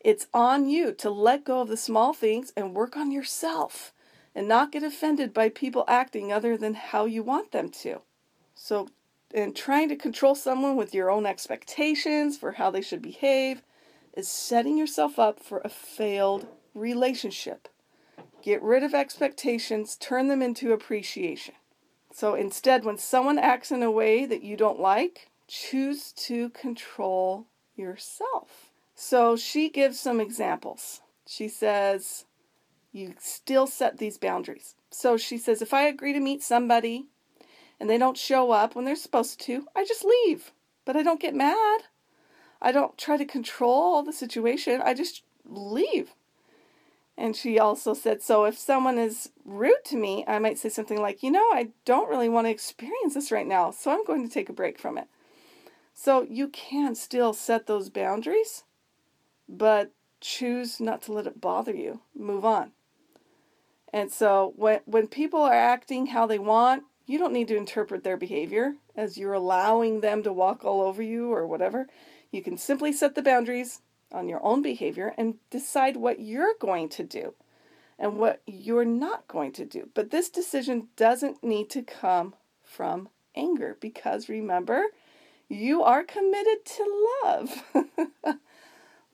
It's 0.00 0.26
on 0.34 0.68
you 0.68 0.92
to 0.92 1.08
let 1.08 1.44
go 1.44 1.62
of 1.62 1.68
the 1.68 1.76
small 1.76 2.12
things 2.12 2.52
and 2.56 2.74
work 2.74 2.96
on 2.96 3.10
yourself 3.10 3.92
and 4.34 4.46
not 4.46 4.70
get 4.70 4.82
offended 4.82 5.32
by 5.32 5.48
people 5.48 5.84
acting 5.88 6.30
other 6.30 6.56
than 6.56 6.74
how 6.74 7.06
you 7.06 7.22
want 7.22 7.52
them 7.52 7.70
to. 7.70 8.02
So, 8.54 8.88
and 9.34 9.54
trying 9.54 9.88
to 9.88 9.96
control 9.96 10.34
someone 10.34 10.76
with 10.76 10.94
your 10.94 11.10
own 11.10 11.26
expectations 11.26 12.38
for 12.38 12.52
how 12.52 12.70
they 12.70 12.80
should 12.80 13.02
behave 13.02 13.62
is 14.14 14.28
setting 14.28 14.76
yourself 14.76 15.18
up 15.18 15.38
for 15.40 15.58
a 15.58 15.68
failed 15.68 16.46
relationship. 16.74 17.68
Get 18.42 18.62
rid 18.62 18.82
of 18.82 18.94
expectations, 18.94 19.96
turn 19.96 20.28
them 20.28 20.42
into 20.42 20.72
appreciation. 20.72 21.54
So 22.12 22.34
instead, 22.34 22.84
when 22.84 22.98
someone 22.98 23.38
acts 23.38 23.70
in 23.70 23.82
a 23.82 23.90
way 23.90 24.24
that 24.24 24.42
you 24.42 24.56
don't 24.56 24.80
like, 24.80 25.28
choose 25.46 26.12
to 26.12 26.50
control 26.50 27.46
yourself. 27.76 28.70
So 28.94 29.36
she 29.36 29.68
gives 29.68 30.00
some 30.00 30.20
examples. 30.20 31.00
She 31.26 31.48
says, 31.48 32.24
you 32.92 33.14
still 33.18 33.66
set 33.66 33.98
these 33.98 34.18
boundaries. 34.18 34.74
So 34.90 35.16
she 35.16 35.38
says, 35.38 35.62
if 35.62 35.74
I 35.74 35.82
agree 35.82 36.12
to 36.12 36.20
meet 36.20 36.42
somebody 36.42 37.06
and 37.80 37.88
they 37.88 37.98
don't 37.98 38.16
show 38.16 38.50
up 38.50 38.74
when 38.74 38.84
they're 38.84 38.96
supposed 38.96 39.40
to, 39.40 39.66
I 39.74 39.84
just 39.84 40.04
leave. 40.04 40.52
But 40.84 40.96
I 40.96 41.02
don't 41.02 41.20
get 41.20 41.34
mad. 41.34 41.82
I 42.60 42.72
don't 42.72 42.96
try 42.98 43.16
to 43.16 43.24
control 43.24 44.02
the 44.02 44.12
situation. 44.12 44.80
I 44.82 44.94
just 44.94 45.22
leave. 45.44 46.14
And 47.16 47.34
she 47.34 47.58
also 47.58 47.94
said, 47.94 48.22
so 48.22 48.44
if 48.44 48.56
someone 48.56 48.96
is 48.96 49.30
rude 49.44 49.84
to 49.86 49.96
me, 49.96 50.24
I 50.28 50.38
might 50.38 50.56
say 50.56 50.68
something 50.68 51.00
like, 51.00 51.22
you 51.22 51.32
know, 51.32 51.46
I 51.52 51.70
don't 51.84 52.08
really 52.08 52.28
want 52.28 52.46
to 52.46 52.50
experience 52.50 53.14
this 53.14 53.32
right 53.32 53.46
now, 53.46 53.72
so 53.72 53.90
I'm 53.90 54.04
going 54.04 54.26
to 54.26 54.32
take 54.32 54.48
a 54.48 54.52
break 54.52 54.78
from 54.78 54.96
it. 54.96 55.08
So 55.94 56.22
you 56.22 56.46
can 56.46 56.94
still 56.94 57.32
set 57.32 57.66
those 57.66 57.90
boundaries, 57.90 58.62
but 59.48 59.90
choose 60.20 60.78
not 60.78 61.02
to 61.02 61.12
let 61.12 61.26
it 61.26 61.40
bother 61.40 61.74
you. 61.74 62.02
Move 62.16 62.44
on. 62.44 62.70
And 63.92 64.12
so 64.12 64.52
when 64.56 64.80
when 64.84 65.08
people 65.08 65.40
are 65.40 65.52
acting 65.52 66.06
how 66.06 66.26
they 66.26 66.38
want, 66.38 66.84
you 67.08 67.18
don't 67.18 67.32
need 67.32 67.48
to 67.48 67.56
interpret 67.56 68.04
their 68.04 68.18
behavior 68.18 68.74
as 68.94 69.16
you're 69.16 69.32
allowing 69.32 70.00
them 70.00 70.22
to 70.22 70.32
walk 70.32 70.62
all 70.62 70.82
over 70.82 71.02
you 71.02 71.32
or 71.32 71.46
whatever. 71.46 71.88
You 72.30 72.42
can 72.42 72.58
simply 72.58 72.92
set 72.92 73.14
the 73.14 73.22
boundaries 73.22 73.80
on 74.12 74.28
your 74.28 74.44
own 74.44 74.60
behavior 74.60 75.14
and 75.16 75.36
decide 75.48 75.96
what 75.96 76.20
you're 76.20 76.54
going 76.60 76.90
to 76.90 77.02
do 77.02 77.32
and 77.98 78.18
what 78.18 78.42
you're 78.46 78.84
not 78.84 79.26
going 79.26 79.52
to 79.52 79.64
do. 79.64 79.88
But 79.94 80.10
this 80.10 80.28
decision 80.28 80.88
doesn't 80.96 81.42
need 81.42 81.70
to 81.70 81.82
come 81.82 82.34
from 82.62 83.08
anger 83.34 83.78
because 83.80 84.28
remember, 84.28 84.84
you 85.48 85.82
are 85.82 86.04
committed 86.04 86.66
to 86.66 87.08
love. 87.24 87.62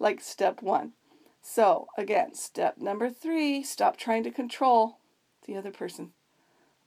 like 0.01 0.21
step 0.21 0.63
one. 0.63 0.95
So, 1.41 1.87
again, 1.97 2.35
step 2.35 2.79
number 2.79 3.09
three 3.09 3.63
stop 3.63 3.97
trying 3.97 4.25
to 4.25 4.33
control 4.33 4.99
the 5.47 5.57
other 5.57 5.71
person. 5.71 6.11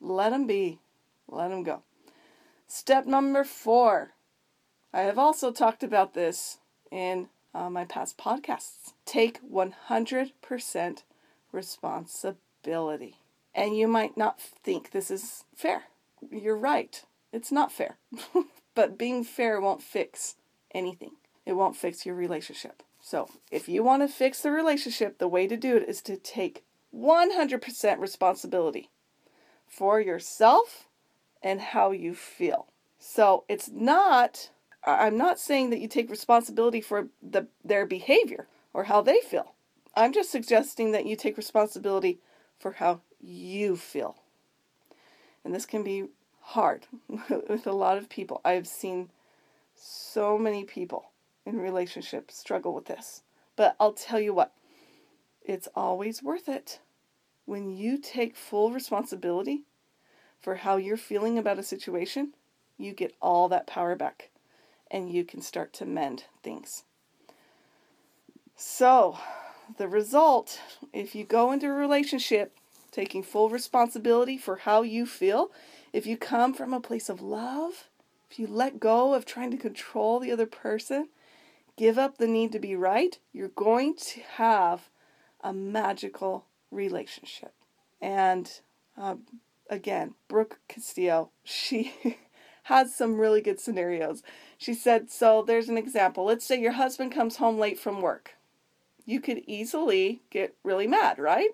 Let 0.01 0.31
them 0.31 0.47
be, 0.47 0.79
let 1.27 1.49
them 1.49 1.63
go. 1.63 1.83
Step 2.67 3.05
number 3.05 3.43
four. 3.43 4.11
I 4.93 5.01
have 5.01 5.17
also 5.17 5.51
talked 5.51 5.83
about 5.83 6.13
this 6.13 6.57
in 6.91 7.27
uh, 7.53 7.69
my 7.69 7.85
past 7.85 8.17
podcasts. 8.17 8.93
Take 9.05 9.39
100% 9.49 11.03
responsibility. 11.51 13.15
And 13.53 13.75
you 13.75 13.87
might 13.87 14.17
not 14.17 14.39
think 14.39 14.91
this 14.91 15.09
is 15.09 15.43
fair. 15.55 15.83
You're 16.29 16.57
right. 16.57 17.03
It's 17.33 17.51
not 17.51 17.71
fair. 17.71 17.97
but 18.75 18.97
being 18.97 19.23
fair 19.23 19.59
won't 19.59 19.81
fix 19.81 20.35
anything, 20.73 21.11
it 21.45 21.53
won't 21.53 21.75
fix 21.75 22.05
your 22.05 22.15
relationship. 22.15 22.83
So, 23.01 23.29
if 23.51 23.69
you 23.69 23.83
want 23.83 24.03
to 24.03 24.07
fix 24.07 24.41
the 24.41 24.51
relationship, 24.51 25.17
the 25.17 25.27
way 25.27 25.47
to 25.47 25.55
do 25.55 25.77
it 25.77 25.87
is 25.87 26.01
to 26.03 26.17
take 26.17 26.63
100% 26.93 27.99
responsibility 27.99 28.89
for 29.65 30.01
yourself 30.01 30.87
and 31.41 31.61
how 31.61 31.91
you 31.91 32.13
feel. 32.13 32.67
So, 32.99 33.43
it's 33.47 33.69
not 33.69 34.49
I'm 34.87 35.17
not 35.17 35.37
saying 35.37 35.71
that 35.71 35.81
you 35.81 35.89
take 35.89 36.09
responsibility 36.09 36.79
for 36.79 37.09
the 37.21 37.47
their 37.63 37.85
behavior 37.85 38.47
or 38.73 38.85
how 38.85 39.01
they 39.01 39.19
feel. 39.19 39.53
I'm 39.95 40.13
just 40.13 40.31
suggesting 40.31 40.91
that 40.91 41.05
you 41.05 41.15
take 41.15 41.35
responsibility 41.35 42.19
for 42.57 42.73
how 42.73 43.01
you 43.19 43.75
feel. 43.75 44.15
And 45.43 45.53
this 45.53 45.65
can 45.65 45.83
be 45.83 46.05
hard 46.39 46.85
with 47.49 47.67
a 47.67 47.73
lot 47.73 47.97
of 47.97 48.09
people. 48.09 48.39
I've 48.45 48.67
seen 48.67 49.09
so 49.75 50.37
many 50.37 50.63
people 50.63 51.11
in 51.45 51.59
relationships 51.59 52.37
struggle 52.37 52.73
with 52.73 52.85
this. 52.85 53.23
But 53.55 53.75
I'll 53.79 53.93
tell 53.93 54.19
you 54.19 54.33
what, 54.33 54.53
it's 55.41 55.67
always 55.75 56.21
worth 56.21 56.47
it. 56.47 56.79
When 57.45 57.75
you 57.75 57.97
take 57.97 58.35
full 58.35 58.71
responsibility 58.71 59.63
for 60.41 60.55
how 60.55 60.77
you're 60.77 60.97
feeling 60.97 61.37
about 61.37 61.59
a 61.59 61.63
situation, 61.63 62.33
you 62.77 62.93
get 62.93 63.15
all 63.21 63.49
that 63.49 63.67
power 63.67 63.95
back 63.95 64.29
and 64.89 65.11
you 65.11 65.23
can 65.23 65.41
start 65.41 65.73
to 65.73 65.85
mend 65.85 66.25
things. 66.43 66.83
So, 68.55 69.17
the 69.77 69.87
result 69.87 70.61
if 70.93 71.13
you 71.13 71.23
go 71.23 71.51
into 71.51 71.67
a 71.67 71.73
relationship 71.73 72.55
taking 72.91 73.21
full 73.21 73.49
responsibility 73.49 74.37
for 74.37 74.57
how 74.57 74.81
you 74.81 75.05
feel, 75.05 75.51
if 75.93 76.05
you 76.05 76.17
come 76.17 76.53
from 76.53 76.73
a 76.73 76.79
place 76.79 77.09
of 77.09 77.21
love, 77.21 77.85
if 78.29 78.39
you 78.39 78.47
let 78.47 78.79
go 78.79 79.13
of 79.13 79.25
trying 79.25 79.51
to 79.51 79.57
control 79.57 80.19
the 80.19 80.31
other 80.31 80.45
person, 80.45 81.09
give 81.77 81.97
up 81.97 82.17
the 82.17 82.27
need 82.27 82.51
to 82.51 82.59
be 82.59 82.75
right, 82.75 83.19
you're 83.31 83.49
going 83.49 83.95
to 83.95 84.21
have 84.37 84.89
a 85.41 85.53
magical 85.53 86.45
relationship. 86.71 87.53
And 88.01 88.51
uh, 88.97 89.15
again, 89.69 90.15
Brooke 90.27 90.59
Castillo, 90.67 91.31
she 91.43 91.93
has 92.63 92.95
some 92.95 93.19
really 93.19 93.41
good 93.41 93.59
scenarios. 93.59 94.23
She 94.57 94.73
said, 94.73 95.09
So 95.09 95.41
there's 95.41 95.69
an 95.69 95.77
example. 95.77 96.25
Let's 96.25 96.45
say 96.45 96.59
your 96.59 96.73
husband 96.73 97.13
comes 97.13 97.37
home 97.37 97.57
late 97.57 97.79
from 97.79 98.01
work. 98.01 98.31
You 99.05 99.21
could 99.21 99.41
easily 99.47 100.21
get 100.29 100.55
really 100.63 100.87
mad, 100.87 101.17
right? 101.17 101.51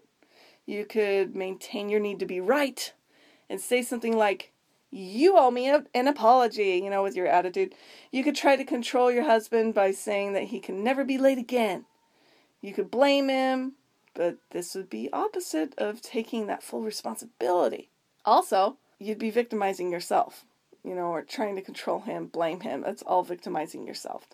You 0.66 0.86
could 0.86 1.36
maintain 1.36 1.90
your 1.90 2.00
need 2.00 2.20
to 2.20 2.26
be 2.26 2.40
right 2.40 2.94
and 3.50 3.60
say 3.60 3.82
something 3.82 4.18
like, 4.18 4.52
you 4.90 5.38
owe 5.38 5.50
me 5.50 5.68
an 5.70 6.08
apology, 6.08 6.82
you 6.84 6.90
know, 6.90 7.02
with 7.02 7.16
your 7.16 7.28
attitude. 7.28 7.74
You 8.12 8.24
could 8.24 8.36
try 8.36 8.56
to 8.56 8.64
control 8.64 9.12
your 9.12 9.24
husband 9.24 9.74
by 9.74 9.92
saying 9.92 10.34
that 10.34 10.46
he 10.46 10.60
can 10.60 10.84
never 10.84 11.04
be 11.04 11.18
late 11.18 11.40
again. 11.40 11.86
You 12.62 12.74
could 12.74 12.92
blame 12.92 13.28
him, 13.28 13.74
but 14.14 14.38
this 14.52 14.76
would 14.76 14.90
be 14.90 15.10
opposite 15.12 15.74
of 15.78 16.02
taking 16.02 16.46
that 16.48 16.64
full 16.64 16.82
responsibility. 16.82 17.90
Also, 18.26 18.78
you'd 19.00 19.20
be 19.20 19.30
victimizing 19.30 19.92
yourself, 19.92 20.46
you 20.84 20.96
know, 20.96 21.08
or 21.08 21.22
trying 21.22 21.56
to 21.56 21.62
control 21.62 22.02
him, 22.02 22.28
blame 22.28 22.62
him. 22.62 22.82
That's 22.82 23.04
all 23.04 23.24
victimizing 23.24 23.86
yourself. 23.86 24.28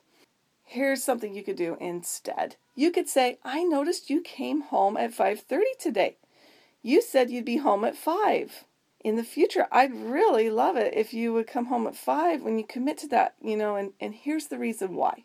Here's 0.64 1.04
something 1.04 1.34
you 1.34 1.44
could 1.44 1.56
do 1.56 1.78
instead. 1.80 2.56
You 2.76 2.92
could 2.92 3.10
say, 3.10 3.40
"I 3.44 3.64
noticed 3.64 4.10
you 4.10 4.22
came 4.22 4.62
home 4.62 4.98
at 4.98 5.14
5:30 5.14 5.74
today. 5.80 6.18
You 6.84 7.02
said 7.02 7.32
you'd 7.32 7.46
be 7.46 7.58
home 7.58 7.84
at 7.84 7.98
5." 7.98 8.66
in 9.02 9.16
the 9.16 9.24
future, 9.24 9.68
I'd 9.72 9.94
really 9.94 10.50
love 10.50 10.76
it 10.76 10.94
if 10.94 11.14
you 11.14 11.34
would 11.34 11.48
come 11.48 11.66
home 11.66 11.88
at 11.88 11.96
five 11.96 12.44
when 12.44 12.58
you 12.58 12.66
commit 12.66 12.98
to 13.00 13.08
that, 13.10 13.36
you 13.42 13.56
know, 13.56 13.76
and, 13.76 13.94
and 14.00 14.14
here's 14.14 14.48
the 14.48 14.58
reason 14.58 14.96
why. 14.96 15.24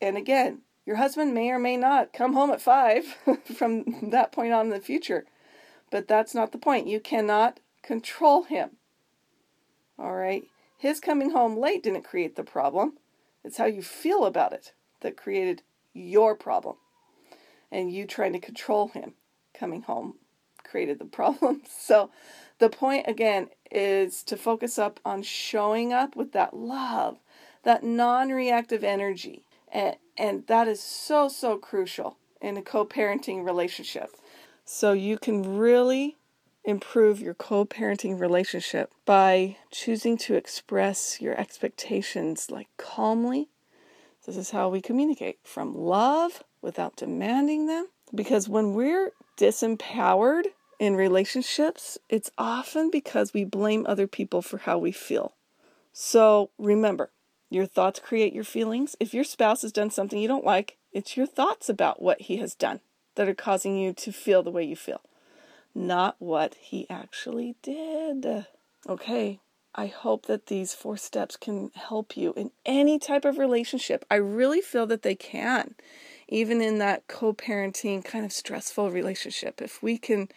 And 0.00 0.16
again, 0.16 0.62
your 0.84 0.96
husband 0.96 1.34
may 1.34 1.50
or 1.50 1.58
may 1.58 1.76
not 1.76 2.12
come 2.12 2.32
home 2.32 2.50
at 2.50 2.60
five 2.60 3.16
from 3.56 4.10
that 4.10 4.32
point 4.32 4.52
on 4.52 4.66
in 4.66 4.70
the 4.70 4.80
future, 4.80 5.26
but 5.90 6.08
that's 6.08 6.34
not 6.34 6.52
the 6.52 6.58
point. 6.58 6.88
You 6.88 6.98
cannot 6.98 7.60
control 7.82 8.44
him. 8.44 8.70
All 9.98 10.14
right? 10.14 10.44
His 10.76 11.00
coming 11.00 11.30
home 11.30 11.58
late 11.58 11.82
didn't 11.82 12.04
create 12.04 12.36
the 12.36 12.44
problem, 12.44 12.94
it's 13.44 13.56
how 13.56 13.66
you 13.66 13.82
feel 13.82 14.24
about 14.24 14.52
it 14.52 14.72
that 15.00 15.16
created 15.16 15.62
your 15.92 16.34
problem. 16.34 16.76
And 17.70 17.92
you 17.92 18.06
trying 18.06 18.32
to 18.32 18.38
control 18.38 18.88
him 18.88 19.14
coming 19.54 19.82
home 19.82 20.14
created 20.64 20.98
the 20.98 21.04
problem. 21.04 21.62
So, 21.70 22.10
the 22.58 22.68
point 22.68 23.06
again 23.06 23.48
is 23.70 24.24
to 24.24 24.36
focus 24.36 24.78
up 24.78 24.98
on 25.04 25.22
showing 25.22 25.92
up 25.92 26.16
with 26.16 26.32
that 26.32 26.54
love, 26.54 27.18
that 27.62 27.84
non 27.84 28.30
reactive 28.30 28.82
energy. 28.82 29.44
And, 29.70 29.96
and 30.16 30.46
that 30.48 30.66
is 30.66 30.82
so, 30.82 31.28
so 31.28 31.56
crucial 31.56 32.16
in 32.40 32.56
a 32.56 32.62
co 32.62 32.84
parenting 32.84 33.44
relationship. 33.44 34.10
So 34.64 34.92
you 34.92 35.18
can 35.18 35.56
really 35.56 36.16
improve 36.68 37.18
your 37.18 37.32
co 37.32 37.64
parenting 37.64 38.20
relationship 38.20 38.92
by 39.06 39.56
choosing 39.70 40.18
to 40.18 40.34
express 40.34 41.20
your 41.20 41.38
expectations 41.40 42.50
like 42.50 42.68
calmly. 42.76 43.48
This 44.26 44.36
is 44.36 44.50
how 44.50 44.68
we 44.68 44.82
communicate 44.82 45.38
from 45.42 45.74
love 45.74 46.44
without 46.60 46.96
demanding 46.96 47.66
them. 47.66 47.88
Because 48.14 48.48
when 48.48 48.74
we're 48.74 49.12
disempowered 49.38 50.44
in 50.78 50.94
relationships, 50.94 51.96
it's 52.10 52.30
often 52.36 52.90
because 52.90 53.32
we 53.32 53.44
blame 53.44 53.86
other 53.88 54.06
people 54.06 54.42
for 54.42 54.58
how 54.58 54.76
we 54.76 54.92
feel. 54.92 55.34
So 55.94 56.50
remember, 56.58 57.10
your 57.48 57.64
thoughts 57.64 57.98
create 57.98 58.34
your 58.34 58.44
feelings. 58.44 58.94
If 59.00 59.14
your 59.14 59.24
spouse 59.24 59.62
has 59.62 59.72
done 59.72 59.90
something 59.90 60.18
you 60.18 60.28
don't 60.28 60.44
like, 60.44 60.76
it's 60.92 61.16
your 61.16 61.26
thoughts 61.26 61.70
about 61.70 62.02
what 62.02 62.22
he 62.22 62.36
has 62.36 62.54
done 62.54 62.80
that 63.14 63.28
are 63.28 63.34
causing 63.34 63.78
you 63.78 63.94
to 63.94 64.12
feel 64.12 64.42
the 64.42 64.50
way 64.50 64.64
you 64.64 64.76
feel, 64.76 65.00
not 65.78 66.16
what 66.18 66.56
he 66.60 66.88
actually 66.90 67.54
did. 67.62 68.46
Okay, 68.88 69.40
I 69.74 69.86
hope 69.86 70.26
that 70.26 70.46
these 70.46 70.74
four 70.74 70.96
steps 70.96 71.36
can 71.36 71.70
help 71.74 72.16
you 72.16 72.34
in 72.36 72.50
any 72.66 72.98
type 72.98 73.24
of 73.24 73.38
relationship. 73.38 74.04
I 74.10 74.16
really 74.16 74.60
feel 74.60 74.86
that 74.86 75.02
they 75.02 75.14
can, 75.14 75.74
even 76.28 76.60
in 76.60 76.78
that 76.78 77.06
co 77.06 77.32
parenting 77.32 78.04
kind 78.04 78.24
of 78.24 78.32
stressful 78.32 78.90
relationship. 78.90 79.62
If 79.62 79.82
we 79.82 79.98
can 79.98 80.28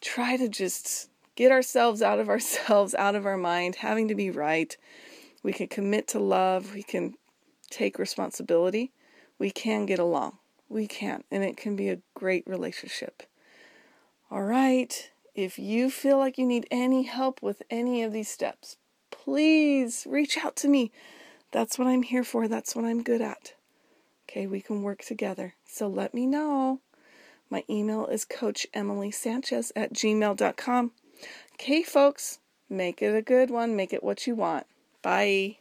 try 0.00 0.36
to 0.36 0.48
just 0.48 1.10
get 1.36 1.52
ourselves 1.52 2.02
out 2.02 2.18
of 2.18 2.28
ourselves, 2.30 2.94
out 2.94 3.14
of 3.14 3.26
our 3.26 3.36
mind, 3.36 3.76
having 3.76 4.08
to 4.08 4.14
be 4.14 4.30
right. 4.30 4.76
We 5.42 5.52
can 5.52 5.68
commit 5.68 6.08
to 6.08 6.18
love. 6.18 6.74
We 6.74 6.82
can 6.82 7.14
take 7.70 7.98
responsibility. 7.98 8.92
We 9.38 9.50
can 9.50 9.86
get 9.86 9.98
along. 9.98 10.38
We 10.68 10.86
can. 10.86 11.24
And 11.30 11.42
it 11.42 11.56
can 11.56 11.76
be 11.76 11.90
a 11.90 11.98
great 12.14 12.44
relationship. 12.46 13.24
All 14.32 14.44
right. 14.44 15.10
If 15.34 15.58
you 15.58 15.90
feel 15.90 16.16
like 16.16 16.38
you 16.38 16.46
need 16.46 16.66
any 16.70 17.02
help 17.02 17.42
with 17.42 17.60
any 17.68 18.02
of 18.02 18.14
these 18.14 18.30
steps, 18.30 18.78
please 19.10 20.06
reach 20.08 20.38
out 20.42 20.56
to 20.56 20.68
me. 20.68 20.90
That's 21.50 21.78
what 21.78 21.86
I'm 21.86 22.02
here 22.02 22.24
for. 22.24 22.48
That's 22.48 22.74
what 22.74 22.86
I'm 22.86 23.02
good 23.02 23.20
at. 23.20 23.52
Okay, 24.26 24.46
we 24.46 24.62
can 24.62 24.82
work 24.82 25.04
together. 25.04 25.52
So 25.66 25.86
let 25.86 26.14
me 26.14 26.26
know. 26.26 26.80
My 27.50 27.62
email 27.68 28.06
is 28.06 28.24
coachemilysanchez 28.24 29.72
at 29.76 29.92
gmail.com. 29.92 30.92
Okay, 31.54 31.82
folks, 31.82 32.38
make 32.70 33.02
it 33.02 33.14
a 33.14 33.20
good 33.20 33.50
one. 33.50 33.76
Make 33.76 33.92
it 33.92 34.02
what 34.02 34.26
you 34.26 34.34
want. 34.34 34.66
Bye. 35.02 35.58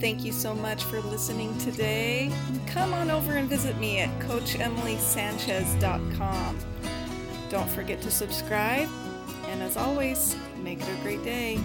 Thank 0.00 0.24
you 0.24 0.32
so 0.32 0.54
much 0.54 0.82
for 0.82 1.00
listening 1.02 1.56
today. 1.58 2.32
Come 2.66 2.92
on 2.92 3.12
over 3.12 3.34
and 3.34 3.48
visit 3.48 3.78
me 3.78 4.00
at 4.00 4.10
coachemilysanchez.com. 4.18 6.77
Don't 7.50 7.68
forget 7.70 8.02
to 8.02 8.10
subscribe, 8.10 8.88
and 9.46 9.62
as 9.62 9.76
always, 9.76 10.36
make 10.62 10.80
it 10.80 10.88
a 10.88 11.02
great 11.02 11.24
day. 11.24 11.58